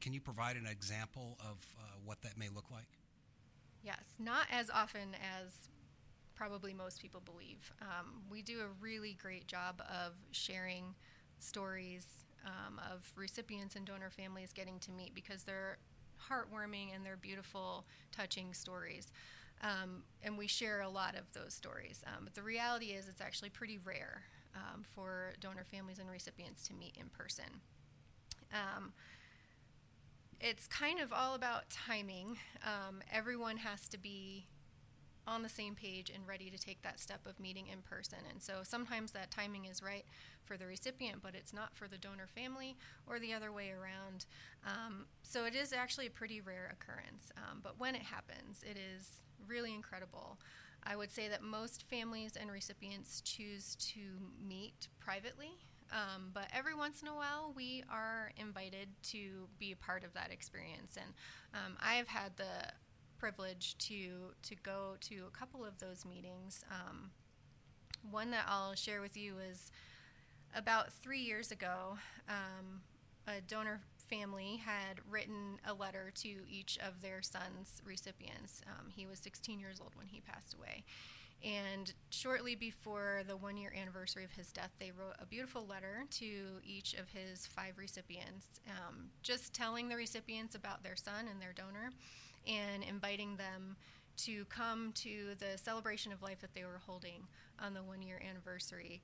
can 0.00 0.14
you 0.14 0.22
provide 0.22 0.56
an 0.56 0.66
example 0.66 1.36
of 1.40 1.58
uh, 1.78 1.82
what 2.06 2.22
that 2.22 2.38
may 2.38 2.48
look 2.48 2.70
like? 2.70 2.88
Yes, 3.84 4.14
not 4.18 4.46
as 4.50 4.70
often 4.70 5.14
as 5.44 5.68
probably 6.36 6.74
most 6.74 7.00
people 7.00 7.20
believe. 7.24 7.72
Um, 7.80 8.22
we 8.30 8.42
do 8.42 8.60
a 8.60 8.68
really 8.80 9.16
great 9.20 9.46
job 9.48 9.82
of 9.90 10.12
sharing 10.30 10.94
stories 11.38 12.06
um, 12.44 12.80
of 12.92 13.10
recipients 13.16 13.74
and 13.74 13.84
donor 13.84 14.10
families 14.10 14.52
getting 14.52 14.78
to 14.80 14.92
meet 14.92 15.14
because 15.14 15.42
they're 15.42 15.78
heartwarming 16.30 16.94
and 16.94 17.04
they're 17.04 17.16
beautiful, 17.16 17.86
touching 18.12 18.54
stories. 18.54 19.10
Um, 19.62 20.02
and 20.22 20.36
we 20.36 20.46
share 20.46 20.82
a 20.82 20.88
lot 20.88 21.14
of 21.14 21.32
those 21.32 21.54
stories. 21.54 22.04
Um, 22.06 22.24
but 22.24 22.34
the 22.34 22.42
reality 22.42 22.86
is, 22.86 23.08
it's 23.08 23.20
actually 23.20 23.48
pretty 23.48 23.78
rare 23.78 24.22
um, 24.54 24.82
for 24.94 25.32
donor 25.40 25.64
families 25.64 25.98
and 25.98 26.10
recipients 26.10 26.66
to 26.68 26.74
meet 26.74 26.96
in 27.00 27.08
person. 27.08 27.60
Um, 28.52 28.92
it's 30.40 30.66
kind 30.66 31.00
of 31.00 31.12
all 31.12 31.34
about 31.34 31.70
timing. 31.70 32.36
Um, 32.64 33.00
everyone 33.10 33.56
has 33.58 33.88
to 33.88 33.98
be 33.98 34.46
on 35.26 35.42
the 35.42 35.48
same 35.48 35.74
page 35.74 36.10
and 36.14 36.26
ready 36.26 36.50
to 36.50 36.58
take 36.58 36.82
that 36.82 37.00
step 37.00 37.26
of 37.26 37.40
meeting 37.40 37.66
in 37.66 37.82
person. 37.82 38.18
And 38.30 38.40
so 38.40 38.60
sometimes 38.62 39.12
that 39.12 39.30
timing 39.30 39.64
is 39.64 39.82
right 39.82 40.04
for 40.44 40.56
the 40.56 40.66
recipient, 40.66 41.22
but 41.22 41.34
it's 41.34 41.52
not 41.52 41.74
for 41.74 41.88
the 41.88 41.98
donor 41.98 42.26
family 42.26 42.76
or 43.06 43.18
the 43.18 43.34
other 43.34 43.50
way 43.50 43.70
around. 43.70 44.26
Um, 44.64 45.06
so 45.22 45.44
it 45.44 45.54
is 45.54 45.72
actually 45.72 46.06
a 46.06 46.10
pretty 46.10 46.40
rare 46.40 46.72
occurrence. 46.72 47.32
Um, 47.36 47.60
but 47.62 47.78
when 47.78 47.94
it 47.94 48.02
happens, 48.02 48.62
it 48.62 48.76
is 48.76 49.24
really 49.48 49.74
incredible. 49.74 50.38
I 50.82 50.94
would 50.94 51.10
say 51.10 51.28
that 51.28 51.42
most 51.42 51.84
families 51.90 52.36
and 52.40 52.50
recipients 52.50 53.20
choose 53.20 53.74
to 53.76 54.00
meet 54.46 54.88
privately. 55.00 55.58
Um, 55.92 56.30
but 56.32 56.48
every 56.52 56.74
once 56.74 57.02
in 57.02 57.08
a 57.08 57.14
while, 57.14 57.52
we 57.54 57.84
are 57.90 58.32
invited 58.36 58.88
to 59.04 59.48
be 59.58 59.72
a 59.72 59.76
part 59.76 60.04
of 60.04 60.12
that 60.14 60.32
experience. 60.32 60.96
And 60.96 61.14
um, 61.54 61.76
I 61.80 61.94
have 61.94 62.08
had 62.08 62.36
the 62.36 62.72
privilege 63.26 63.76
to 63.78 64.30
to 64.40 64.54
go 64.62 64.94
to 65.00 65.24
a 65.26 65.36
couple 65.36 65.64
of 65.64 65.80
those 65.80 66.04
meetings. 66.04 66.62
Um, 66.70 67.10
one 68.08 68.30
that 68.30 68.44
I'll 68.48 68.76
share 68.76 69.00
with 69.00 69.16
you 69.16 69.34
is 69.50 69.72
about 70.54 70.92
three 70.92 71.18
years 71.18 71.50
ago. 71.50 71.98
Um, 72.28 72.82
a 73.26 73.40
donor 73.40 73.80
family 73.96 74.60
had 74.64 75.00
written 75.10 75.58
a 75.66 75.74
letter 75.74 76.12
to 76.14 76.28
each 76.48 76.78
of 76.78 77.02
their 77.02 77.20
son's 77.20 77.82
recipients. 77.84 78.62
Um, 78.68 78.90
he 78.94 79.06
was 79.06 79.18
16 79.18 79.58
years 79.58 79.80
old 79.80 79.96
when 79.96 80.06
he 80.06 80.20
passed 80.20 80.54
away. 80.54 80.84
And 81.44 81.92
shortly 82.10 82.54
before 82.54 83.22
the 83.26 83.36
one 83.36 83.56
year 83.56 83.72
anniversary 83.76 84.22
of 84.22 84.30
his 84.30 84.52
death, 84.52 84.70
they 84.78 84.92
wrote 84.92 85.16
a 85.20 85.26
beautiful 85.26 85.66
letter 85.66 86.04
to 86.12 86.60
each 86.64 86.94
of 86.94 87.08
his 87.08 87.44
five 87.44 87.76
recipients, 87.76 88.60
um, 88.68 89.10
just 89.24 89.52
telling 89.52 89.88
the 89.88 89.96
recipients 89.96 90.54
about 90.54 90.84
their 90.84 90.96
son 90.96 91.26
and 91.28 91.42
their 91.42 91.52
donor 91.52 91.90
and 92.46 92.82
inviting 92.82 93.36
them 93.36 93.76
to 94.16 94.44
come 94.46 94.92
to 94.94 95.34
the 95.38 95.58
celebration 95.58 96.12
of 96.12 96.22
life 96.22 96.40
that 96.40 96.54
they 96.54 96.64
were 96.64 96.80
holding 96.86 97.26
on 97.60 97.74
the 97.74 97.82
one 97.82 98.02
year 98.02 98.20
anniversary 98.28 99.02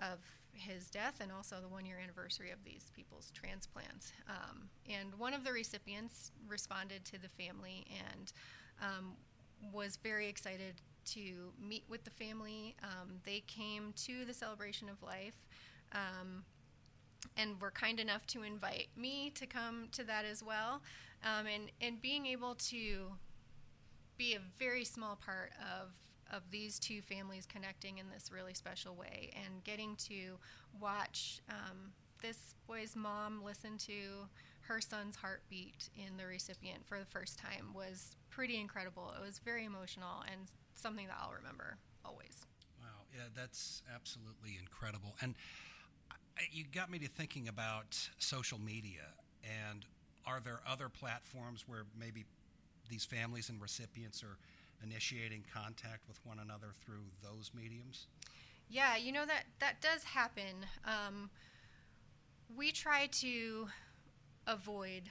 of 0.00 0.18
his 0.52 0.90
death 0.90 1.20
and 1.20 1.30
also 1.30 1.56
the 1.60 1.68
one 1.68 1.86
year 1.86 1.98
anniversary 2.02 2.50
of 2.50 2.58
these 2.64 2.90
people's 2.94 3.30
transplants. 3.30 4.12
Um, 4.28 4.68
and 4.88 5.14
one 5.18 5.34
of 5.34 5.44
the 5.44 5.52
recipients 5.52 6.32
responded 6.48 7.04
to 7.06 7.18
the 7.20 7.28
family 7.28 7.86
and 8.12 8.32
um, 8.82 9.12
was 9.72 9.96
very 10.02 10.28
excited 10.28 10.74
to 11.04 11.52
meet 11.60 11.84
with 11.88 12.04
the 12.04 12.10
family. 12.10 12.76
Um, 12.82 13.20
they 13.24 13.42
came 13.46 13.92
to 14.04 14.24
the 14.24 14.34
celebration 14.34 14.88
of 14.88 15.02
life 15.02 15.46
um, 15.92 16.44
and 17.36 17.60
were 17.60 17.70
kind 17.70 18.00
enough 18.00 18.26
to 18.28 18.42
invite 18.42 18.88
me 18.96 19.30
to 19.34 19.46
come 19.46 19.88
to 19.92 20.04
that 20.04 20.24
as 20.24 20.42
well. 20.42 20.82
Um, 21.24 21.46
and, 21.46 21.70
and 21.80 22.00
being 22.00 22.26
able 22.26 22.54
to 22.54 23.12
be 24.16 24.34
a 24.34 24.40
very 24.58 24.84
small 24.84 25.16
part 25.16 25.52
of 25.60 25.90
of 26.32 26.42
these 26.50 26.78
two 26.78 27.02
families 27.02 27.44
connecting 27.44 27.98
in 27.98 28.06
this 28.08 28.30
really 28.32 28.54
special 28.54 28.94
way 28.94 29.30
and 29.34 29.64
getting 29.64 29.96
to 29.96 30.38
watch 30.80 31.40
um, 31.48 31.92
this 32.22 32.54
boy's 32.68 32.94
mom 32.94 33.42
listen 33.44 33.76
to 33.76 34.28
her 34.62 34.80
son's 34.80 35.16
heartbeat 35.16 35.90
in 35.96 36.16
the 36.16 36.24
recipient 36.24 36.86
for 36.86 36.98
the 36.98 37.06
first 37.06 37.38
time 37.38 37.72
was 37.74 38.14
pretty 38.28 38.60
incredible. 38.60 39.12
It 39.20 39.24
was 39.24 39.40
very 39.40 39.64
emotional 39.64 40.22
and 40.30 40.42
something 40.74 41.06
that 41.08 41.16
I'll 41.20 41.32
remember 41.32 41.78
always. 42.04 42.46
Wow, 42.80 42.86
yeah, 43.12 43.24
that's 43.34 43.82
absolutely 43.92 44.56
incredible. 44.60 45.16
And 45.20 45.34
you 46.52 46.64
got 46.72 46.90
me 46.90 46.98
to 47.00 47.08
thinking 47.08 47.48
about 47.48 47.98
social 48.18 48.60
media. 48.60 49.14
And 49.42 49.84
are 50.26 50.40
there 50.40 50.60
other 50.66 50.88
platforms 50.88 51.64
where 51.66 51.84
maybe 51.98 52.24
these 52.88 53.04
families 53.04 53.48
and 53.48 53.60
recipients 53.60 54.22
are 54.22 54.36
initiating 54.82 55.44
contact 55.52 56.08
with 56.08 56.18
one 56.24 56.38
another 56.38 56.68
through 56.84 57.04
those 57.22 57.50
mediums? 57.54 58.06
Yeah, 58.68 58.96
you 58.96 59.12
know 59.12 59.26
that 59.26 59.44
that 59.58 59.80
does 59.80 60.04
happen. 60.04 60.66
Um, 60.84 61.30
we 62.54 62.72
try 62.72 63.06
to 63.06 63.68
avoid 64.46 65.10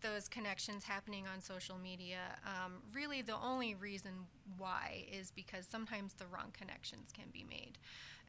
those 0.00 0.28
connections 0.28 0.84
happening 0.84 1.26
on 1.26 1.40
social 1.40 1.76
media. 1.76 2.20
Um, 2.46 2.82
really, 2.92 3.20
the 3.22 3.36
only 3.36 3.74
reason 3.74 4.12
why 4.56 5.04
is 5.10 5.32
because 5.32 5.66
sometimes 5.66 6.14
the 6.14 6.26
wrong 6.26 6.52
connections 6.56 7.10
can 7.12 7.26
be 7.32 7.44
made. 7.48 7.78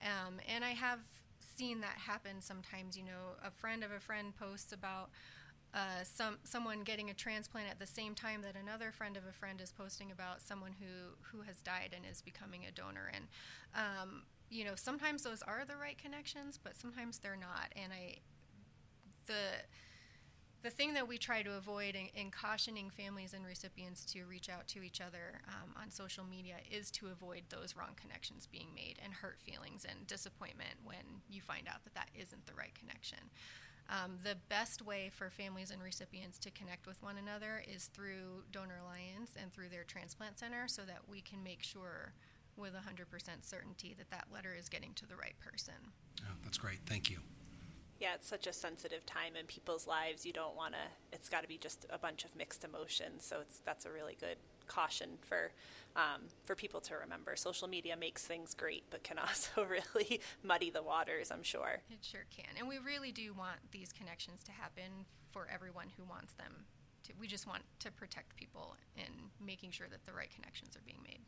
Um, 0.02 0.36
and 0.48 0.66
I 0.66 0.72
have 0.72 1.00
seen 1.40 1.82
that 1.82 1.98
happen 1.98 2.42
sometimes. 2.42 2.98
You 2.98 3.06
know, 3.06 3.38
a 3.46 3.52
friend 3.52 3.84
of 3.84 3.92
a 3.92 4.00
friend 4.00 4.34
posts 4.36 4.72
about 4.72 5.10
uh, 5.74 6.04
some 6.04 6.38
someone 6.44 6.82
getting 6.82 7.10
a 7.10 7.14
transplant 7.14 7.70
at 7.70 7.80
the 7.80 7.86
same 7.86 8.16
time 8.16 8.42
that 8.42 8.56
another 8.56 8.92
friend 8.92 9.16
of 9.16 9.24
a 9.30 9.34
friend 9.34 9.62
is 9.62 9.72
posting 9.72 10.12
about 10.12 10.42
someone 10.42 10.74
who 10.80 11.16
who 11.32 11.44
has 11.44 11.62
died 11.62 11.94
and 11.96 12.06
is 12.10 12.22
becoming 12.22 12.66
a 12.66 12.72
donor 12.72 13.12
and 13.14 13.26
um, 13.76 14.24
you 14.50 14.66
know 14.66 14.74
sometimes 14.76 15.24
those 15.24 15.44
are 15.44 15.64
the 15.66 15.76
right 15.76 15.98
connections 15.98 16.60
but 16.62 16.76
sometimes 16.76 17.20
they're 17.20 17.38
not 17.38 17.72
and 17.76 17.94
I 17.94 18.18
the 19.28 19.62
the 20.62 20.70
thing 20.70 20.94
that 20.94 21.08
we 21.08 21.18
try 21.18 21.42
to 21.42 21.54
avoid 21.54 21.96
in, 21.96 22.08
in, 22.20 22.32
cautioning 22.32 22.90
families 22.90 23.34
and 23.34 23.46
recipients 23.46 24.04
to 24.04 24.26
reach 24.26 24.50
out 24.50 24.68
to 24.68 24.82
each 24.82 25.00
other 25.00 25.40
um, 25.48 25.72
on 25.82 25.90
social 25.90 26.26
media 26.26 26.56
is 26.70 26.92
to 26.92 27.08
avoid 27.08 27.44
those 27.48 27.78
wrong 27.78 27.96
connections 27.96 28.46
being 28.46 28.68
made 28.76 29.00
and 29.02 29.14
hurt 29.14 29.40
feelings 29.40 29.86
and 29.90 30.06
disappointment 30.06 30.76
when 30.84 31.22
you 31.30 31.40
find 31.40 31.68
out 31.70 31.84
that 31.86 31.94
that 31.94 32.10
isn't 32.14 32.46
the 32.46 32.54
right 32.54 32.76
connection. 32.76 33.20
Um, 33.90 34.18
the 34.24 34.36
best 34.50 34.84
way 34.84 35.10
for 35.12 35.32
families 35.32 35.72
and 35.72 35.82
recipients 35.82 36.38
to 36.40 36.52
connect 36.52 36.86
with 36.86 37.02
one 37.02 37.18
another 37.18 37.64
is 37.68 37.86
through 37.88 38.44
Donor 38.52 38.78
Alliance 38.82 39.32
and 39.42 39.52
through 39.52 39.70
their 39.70 39.84
transplant 39.84 40.38
center 40.38 40.68
so 40.68 40.84
that 40.84 41.00
we 41.10 41.22
can 41.22 41.42
make 41.44 41.64
sure 41.64 42.14
with 42.56 42.74
100% 42.74 43.08
certainty 43.42 43.96
that 43.98 44.12
that 44.12 44.28
letter 44.32 44.54
is 44.54 44.70
getting 44.70 44.94
to 44.94 45.08
the 45.08 45.16
right 45.16 45.36
person. 45.40 45.74
Oh, 46.22 46.36
that's 46.44 46.58
great. 46.58 46.80
Thank 46.86 47.10
you. 47.10 47.18
Yeah, 48.00 48.14
it's 48.16 48.28
such 48.28 48.48
a 48.48 48.54
sensitive 48.54 49.06
time 49.06 49.36
in 49.36 49.46
people's 49.48 49.88
lives. 49.88 50.26
You 50.26 50.34
don't 50.34 50.56
want 50.56 50.74
to, 50.74 50.80
it's 51.12 51.28
got 51.28 51.42
to 51.42 51.48
be 51.48 51.58
just 51.58 51.86
a 51.90 51.98
bunch 51.98 52.26
of 52.26 52.36
mixed 52.36 52.64
emotions. 52.64 53.26
So 53.26 53.40
it's, 53.42 53.60
that's 53.66 53.86
a 53.86 53.92
really 53.92 54.16
good 54.20 54.38
caution 54.70 55.18
for 55.22 55.52
um, 55.96 56.22
for 56.46 56.56
people 56.56 56.80
to 56.82 56.96
remember. 56.96 57.36
Social 57.36 57.68
media 57.68 57.98
makes 57.98 58.24
things 58.26 58.54
great, 58.54 58.84
but 58.90 59.04
can 59.04 59.18
also 59.28 59.66
really 59.66 60.22
muddy 60.44 60.70
the 60.70 60.84
waters. 60.84 61.32
I'm 61.32 61.44
sure 61.44 61.82
it 61.90 62.00
sure 62.02 62.26
can, 62.30 62.56
and 62.58 62.68
we 62.68 62.78
really 62.78 63.12
do 63.12 63.34
want 63.34 63.60
these 63.72 63.92
connections 63.92 64.44
to 64.44 64.52
happen 64.52 65.06
for 65.32 65.48
everyone 65.54 65.88
who 65.98 66.04
wants 66.04 66.34
them. 66.34 66.66
To, 67.06 67.14
we 67.20 67.28
just 67.28 67.48
want 67.48 67.64
to 67.80 67.92
protect 67.92 68.36
people 68.36 68.76
and 68.98 69.14
making 69.44 69.72
sure 69.72 69.88
that 69.90 70.06
the 70.06 70.14
right 70.14 70.30
connections 70.34 70.76
are 70.76 70.82
being 70.86 71.02
made. 71.04 71.20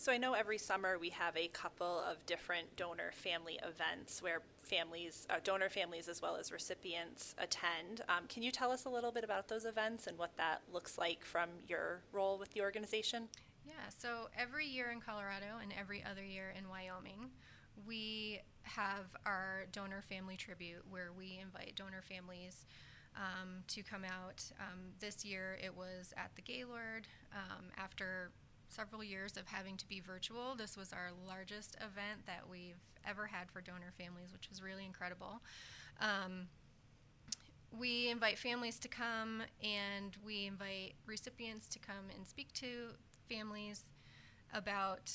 So 0.00 0.12
I 0.12 0.16
know 0.16 0.34
every 0.34 0.58
summer 0.58 0.96
we 0.96 1.10
have 1.10 1.36
a 1.36 1.48
couple 1.48 2.04
of 2.08 2.24
different 2.24 2.76
donor 2.76 3.10
family 3.12 3.58
events 3.66 4.22
where 4.22 4.42
families, 4.58 5.26
uh, 5.28 5.38
donor 5.42 5.68
families 5.68 6.08
as 6.08 6.22
well 6.22 6.36
as 6.36 6.52
recipients 6.52 7.34
attend. 7.36 8.02
Um, 8.08 8.28
can 8.28 8.44
you 8.44 8.52
tell 8.52 8.70
us 8.70 8.84
a 8.84 8.88
little 8.88 9.10
bit 9.10 9.24
about 9.24 9.48
those 9.48 9.64
events 9.64 10.06
and 10.06 10.16
what 10.16 10.36
that 10.36 10.62
looks 10.72 10.98
like 10.98 11.24
from 11.24 11.48
your 11.66 12.02
role 12.12 12.38
with 12.38 12.52
the 12.52 12.60
organization? 12.60 13.26
Yeah, 13.66 13.72
so 13.88 14.28
every 14.38 14.66
year 14.66 14.92
in 14.92 15.00
Colorado 15.00 15.58
and 15.60 15.74
every 15.76 16.04
other 16.08 16.22
year 16.22 16.54
in 16.56 16.68
Wyoming, 16.68 17.30
we 17.84 18.38
have 18.62 19.16
our 19.26 19.64
donor 19.72 20.00
family 20.00 20.36
tribute 20.36 20.84
where 20.88 21.10
we 21.10 21.40
invite 21.42 21.74
donor 21.74 22.02
families 22.02 22.66
um, 23.16 23.64
to 23.66 23.82
come 23.82 24.04
out. 24.04 24.44
Um, 24.60 24.78
this 25.00 25.24
year 25.24 25.58
it 25.60 25.76
was 25.76 26.14
at 26.16 26.30
the 26.36 26.42
Gaylord 26.42 27.08
um, 27.34 27.64
after 27.76 28.30
several 28.68 29.02
years 29.02 29.36
of 29.36 29.46
having 29.46 29.76
to 29.76 29.88
be 29.88 30.00
virtual. 30.00 30.54
This 30.56 30.76
was 30.76 30.92
our 30.92 31.10
largest 31.26 31.76
event 31.76 32.26
that 32.26 32.48
we've 32.50 32.80
ever 33.08 33.26
had 33.26 33.50
for 33.50 33.60
donor 33.60 33.92
families, 33.96 34.32
which 34.32 34.48
was 34.48 34.62
really 34.62 34.84
incredible. 34.84 35.40
Um, 36.00 36.48
we 37.76 38.08
invite 38.08 38.38
families 38.38 38.78
to 38.80 38.88
come 38.88 39.42
and 39.62 40.16
we 40.24 40.46
invite 40.46 40.94
recipients 41.06 41.68
to 41.68 41.78
come 41.78 42.10
and 42.14 42.26
speak 42.26 42.52
to 42.54 42.94
families 43.28 43.82
about 44.54 45.12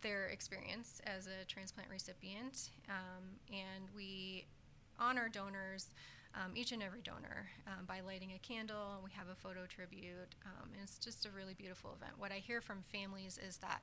their 0.00 0.26
experience 0.26 1.00
as 1.04 1.26
a 1.26 1.44
transplant 1.46 1.90
recipient. 1.90 2.70
Um, 2.88 3.24
and 3.50 3.88
we 3.94 4.46
honor 4.98 5.28
donors, 5.28 5.88
um, 6.34 6.52
each 6.54 6.72
and 6.72 6.82
every 6.82 7.02
donor, 7.02 7.48
um, 7.66 7.84
by 7.86 8.00
lighting 8.00 8.32
a 8.32 8.38
candle. 8.38 9.00
We 9.04 9.10
have 9.12 9.28
a 9.28 9.34
photo 9.34 9.66
tribute, 9.66 10.34
um, 10.44 10.70
and 10.72 10.82
it's 10.82 10.98
just 10.98 11.26
a 11.26 11.30
really 11.30 11.54
beautiful 11.54 11.96
event. 11.96 12.18
What 12.18 12.32
I 12.32 12.38
hear 12.38 12.60
from 12.60 12.82
families 12.82 13.38
is 13.46 13.58
that 13.58 13.80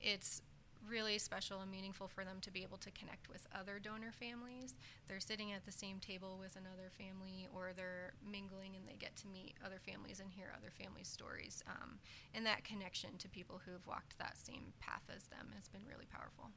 it's 0.00 0.42
really 0.88 1.18
special 1.18 1.60
and 1.60 1.70
meaningful 1.70 2.08
for 2.08 2.24
them 2.24 2.38
to 2.40 2.50
be 2.50 2.62
able 2.62 2.78
to 2.78 2.90
connect 2.92 3.28
with 3.28 3.46
other 3.58 3.78
donor 3.78 4.12
families. 4.12 4.76
They're 5.06 5.20
sitting 5.20 5.52
at 5.52 5.66
the 5.66 5.72
same 5.72 5.98
table 5.98 6.38
with 6.38 6.56
another 6.56 6.90
family, 6.96 7.48
or 7.54 7.72
they're 7.74 8.12
mingling 8.24 8.76
and 8.76 8.86
they 8.86 8.94
get 8.94 9.16
to 9.16 9.26
meet 9.28 9.54
other 9.64 9.80
families 9.84 10.20
and 10.20 10.30
hear 10.30 10.52
other 10.56 10.70
families' 10.70 11.08
stories. 11.08 11.62
Um, 11.66 11.98
and 12.34 12.46
that 12.46 12.64
connection 12.64 13.18
to 13.18 13.28
people 13.28 13.60
who 13.64 13.72
have 13.72 13.86
walked 13.86 14.18
that 14.18 14.36
same 14.36 14.72
path 14.80 15.02
as 15.14 15.24
them 15.24 15.48
has 15.56 15.68
been 15.68 15.82
really 15.88 16.06
powerful. 16.06 16.50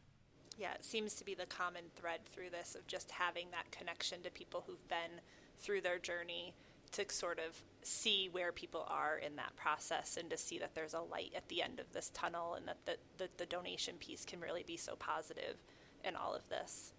Yeah, 0.61 0.75
it 0.75 0.85
seems 0.85 1.15
to 1.15 1.25
be 1.25 1.33
the 1.33 1.47
common 1.47 1.85
thread 1.95 2.19
through 2.23 2.51
this 2.51 2.75
of 2.75 2.85
just 2.85 3.09
having 3.09 3.47
that 3.49 3.71
connection 3.71 4.21
to 4.21 4.29
people 4.29 4.63
who've 4.67 4.87
been 4.87 5.19
through 5.57 5.81
their 5.81 5.97
journey 5.97 6.53
to 6.91 7.03
sort 7.09 7.39
of 7.39 7.59
see 7.81 8.29
where 8.31 8.51
people 8.51 8.85
are 8.87 9.17
in 9.17 9.37
that 9.37 9.55
process 9.55 10.17
and 10.17 10.29
to 10.29 10.37
see 10.37 10.59
that 10.59 10.75
there's 10.75 10.93
a 10.93 10.99
light 10.99 11.33
at 11.35 11.47
the 11.49 11.63
end 11.63 11.79
of 11.79 11.91
this 11.93 12.11
tunnel 12.13 12.53
and 12.53 12.67
that 12.67 12.77
the, 12.85 12.97
the, 13.17 13.27
the 13.37 13.45
donation 13.47 13.95
piece 13.95 14.23
can 14.23 14.39
really 14.39 14.61
be 14.61 14.77
so 14.77 14.95
positive 14.95 15.55
in 16.03 16.15
all 16.15 16.35
of 16.35 16.47
this. 16.49 16.93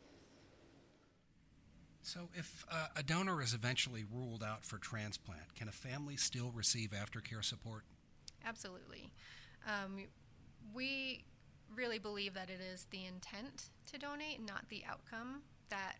So, 2.02 2.30
if 2.34 2.64
uh, 2.68 2.88
a 2.96 3.04
donor 3.04 3.40
is 3.40 3.54
eventually 3.54 4.02
ruled 4.12 4.42
out 4.42 4.64
for 4.64 4.78
transplant, 4.78 5.54
can 5.54 5.68
a 5.68 5.72
family 5.72 6.16
still 6.16 6.50
receive 6.50 6.90
aftercare 6.90 7.44
support? 7.44 7.84
Absolutely. 8.44 9.12
Um, 9.68 10.06
we 10.74 11.26
really 11.74 11.98
believe 11.98 12.34
that 12.34 12.50
it 12.50 12.60
is 12.60 12.86
the 12.90 13.04
intent 13.04 13.70
to 13.90 13.98
donate, 13.98 14.40
not 14.44 14.68
the 14.68 14.82
outcome, 14.88 15.42
that 15.68 15.96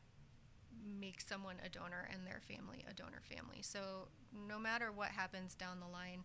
makes 1.01 1.27
someone 1.27 1.57
a 1.65 1.69
donor 1.69 2.09
and 2.13 2.27
their 2.27 2.41
family 2.41 2.85
a 2.91 2.95
donor 2.95 3.23
family. 3.23 3.59
So 3.63 4.09
no 4.49 4.59
matter 4.59 4.91
what 4.91 5.09
happens 5.09 5.55
down 5.55 5.81
the 5.81 5.87
line, 5.87 6.25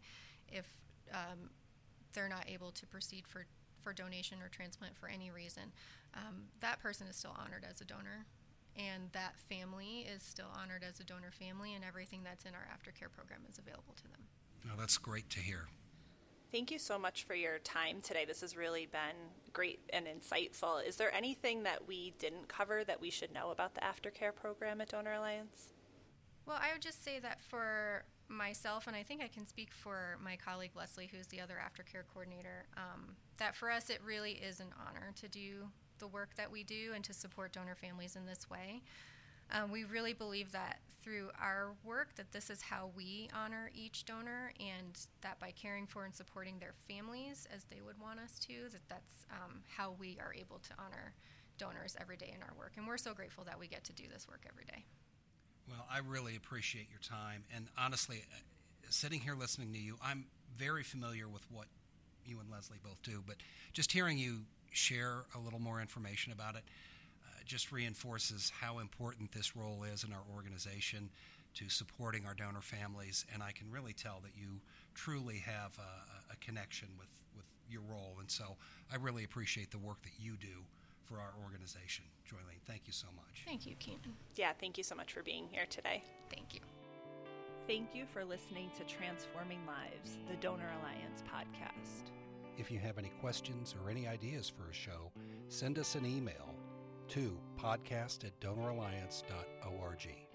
if 0.50 0.66
um, 1.14 1.50
they're 2.14 2.30
not 2.30 2.46
able 2.50 2.72
to 2.72 2.88
proceed 2.88 3.28
for, 3.28 3.46
for 3.80 3.94
donation 3.94 4.40
or 4.42 4.50
transplant 4.50 4.98
for 4.98 5.08
any 5.08 5.30
reason, 5.32 5.74
um, 6.16 6.44
that 6.60 6.80
person 6.82 7.08
is 7.08 7.16
still 7.16 7.36
honored 7.38 7.66
as 7.70 7.82
a 7.82 7.86
donor. 7.86 8.26
And 8.76 9.10
that 9.14 9.40
family 9.40 10.06
is 10.08 10.22
still 10.22 10.52
honored 10.56 10.84
as 10.88 11.00
a 11.00 11.04
donor 11.04 11.32
family, 11.32 11.74
and 11.74 11.84
everything 11.84 12.22
that's 12.24 12.46
in 12.46 12.52
our 12.54 12.68
aftercare 12.72 13.12
program 13.12 13.42
is 13.50 13.58
available 13.58 13.96
to 13.96 14.04
them. 14.04 14.22
That's 14.78 15.00
great 15.00 15.32
to 15.32 15.40
hear. 15.40 15.68
Thank 16.52 16.72
you 16.72 16.80
so 16.80 16.98
much 16.98 17.26
for 17.26 17.36
your 17.36 17.60
time 17.60 18.00
today. 18.02 18.24
This 18.24 18.40
has 18.40 18.56
really 18.56 18.86
been 18.86 19.18
great 19.52 19.82
and 19.92 20.06
insightful. 20.08 20.86
Is 20.86 20.96
there 20.96 21.14
anything 21.14 21.64
that 21.64 21.86
we 21.86 22.14
didn't 22.20 22.48
cover 22.48 22.86
that 22.86 23.02
we 23.02 23.10
should 23.10 23.34
know 23.34 23.52
about 23.52 23.74
the 23.74 23.82
aftercare 23.82 24.34
program 24.34 24.80
at 24.80 24.90
Donor 24.90 25.14
Alliance? 25.14 25.74
Well, 26.46 26.58
I 26.62 26.72
would 26.72 26.82
just 26.82 27.04
say 27.04 27.20
that 27.20 27.42
for 27.42 28.06
myself, 28.30 28.88
and 28.88 28.96
I 28.96 29.04
think 29.04 29.22
I 29.22 29.28
can 29.28 29.46
speak 29.46 29.74
for 29.74 30.18
my 30.24 30.38
colleague 30.38 30.72
Leslie, 30.74 31.10
who's 31.12 31.28
the 31.28 31.42
other 31.42 31.56
aftercare 31.56 32.04
coordinator, 32.14 32.66
um, 32.78 33.18
that 33.40 33.54
for 33.54 33.70
us 33.70 33.90
it 33.90 34.00
really 34.06 34.32
is 34.32 34.62
an 34.62 34.74
honor 34.88 35.12
to 35.20 35.28
do 35.28 35.68
the 36.00 36.08
work 36.08 36.36
that 36.38 36.50
we 36.50 36.64
do 36.64 36.92
and 36.96 37.04
to 37.04 37.14
support 37.14 37.52
donor 37.52 37.76
families 37.76 38.16
in 38.16 38.26
this 38.26 38.50
way. 38.50 38.82
Um, 39.52 39.72
we 39.72 39.84
really 39.84 40.14
believe 40.14 40.52
that 40.52 40.80
through 41.02 41.30
our 41.42 41.72
work 41.86 42.16
that 42.16 42.32
this 42.34 42.50
is 42.50 42.62
how 42.62 42.90
we 42.96 43.30
honor 43.34 43.72
each 43.74 44.06
donor 44.06 44.52
and 44.60 45.00
that 45.22 45.40
by 45.40 45.52
caring 45.52 45.88
for 45.88 46.04
and 46.04 46.14
supporting 46.14 46.60
their 46.60 46.74
families 46.88 47.48
as 47.56 47.64
they 47.66 47.80
would 47.80 48.00
want 48.02 48.20
us 48.20 48.38
to 48.40 48.54
that 48.72 48.82
that's 48.90 49.26
um, 49.32 49.62
how 49.78 49.96
we 49.98 50.18
are 50.20 50.34
able 50.34 50.60
to 50.60 50.74
honor 50.78 51.14
donors 51.58 51.96
every 52.00 52.18
day 52.18 52.34
in 52.36 52.44
our 52.44 52.54
work. 52.58 52.74
And 52.76 52.86
we're 52.86 52.98
so 52.98 53.14
grateful 53.14 53.46
that 53.46 53.58
we 53.58 53.68
get 53.68 53.86
to 53.86 53.94
do 53.94 54.04
this 54.12 54.28
work 54.28 54.46
every 54.50 54.66
day. 54.66 54.84
Well 55.70 55.86
i 55.92 56.00
really 56.00 56.36
appreciate 56.36 56.90
your 56.90 57.00
time. 57.00 57.44
And 57.56 57.68
honestly 57.78 58.24
uh, 58.34 58.38
sitting 58.90 59.22
here 59.22 59.36
listening 59.36 59.74
to 59.74 59.80
you 59.80 59.96
i'm 60.04 60.26
very 60.56 60.84
familiar 60.84 61.28
with 61.28 61.46
what 61.52 61.68
you 62.26 62.40
and 62.40 62.50
leslie 62.50 62.78
both 62.84 63.02
do 63.04 63.24
but 63.26 63.36
just 63.74 63.92
hearing 63.92 64.18
you 64.18 64.40
share 64.72 65.24
a 65.36 65.40
little 65.40 65.60
more 65.60 65.82
information 65.82 66.32
about 66.32 66.56
it 66.56 66.64
just 67.48 67.72
reinforces 67.72 68.52
how 68.62 68.80
important 68.80 69.32
this 69.32 69.56
role 69.56 69.84
is 69.84 70.04
in 70.04 70.12
our 70.12 70.24
organization 70.36 71.10
to 71.56 71.70
supporting 71.70 72.26
our 72.26 72.34
donor 72.34 72.62
families. 72.62 73.26
And 73.34 73.42
I 73.42 73.52
can 73.52 73.72
really 73.72 73.94
tell 73.94 74.20
that 74.24 74.32
you 74.36 74.62
truly 74.94 75.38
have 75.38 75.78
a, 75.80 76.34
a 76.34 76.36
connection 76.38 76.90
with, 77.00 77.08
with 77.36 77.46
your 77.70 77.82
role. 77.90 78.18
And 78.20 78.30
so 78.30 78.56
I 78.92 78.98
really 78.98 79.24
appreciate 79.24 79.72
the 79.72 79.78
work 79.78 80.02
that 80.04 80.14
you 80.20 80.34
do 80.40 80.64
for 81.04 81.16
our 81.16 81.34
organization. 81.44 82.06
Joyleen, 82.30 82.62
thank 82.66 82.82
you 82.86 82.94
so 82.94 83.08
much. 83.16 83.44
Thank 83.46 83.66
you, 83.66 83.76
Keenan. 83.80 84.14
Yeah, 84.36 84.52
thank 84.60 84.78
you 84.78 84.84
so 84.84 84.96
much 84.96 85.14
for 85.14 85.24
being 85.24 85.48
here 85.50 85.66
today. 85.70 86.04
Thank 86.30 86.54
you. 86.54 86.60
Thank 87.66 87.96
you 87.96 88.06
for 88.14 88.24
listening 88.24 88.70
to 88.78 88.84
Transforming 88.84 89.60
Lives, 89.66 90.18
the 90.30 90.36
Donor 90.38 90.70
Alliance 90.80 91.24
podcast. 91.34 92.12
If 92.58 92.72
you 92.72 92.80
have 92.80 92.98
any 92.98 93.12
questions 93.22 93.76
or 93.82 93.90
any 93.90 94.08
ideas 94.08 94.50
for 94.50 94.70
a 94.70 94.74
show, 94.74 95.12
send 95.48 95.80
us 95.80 95.96
an 95.96 96.06
email 96.06 96.57
to 97.10 97.38
podcast 97.58 98.26
at 98.26 98.40
donoralliance.org. 98.40 100.27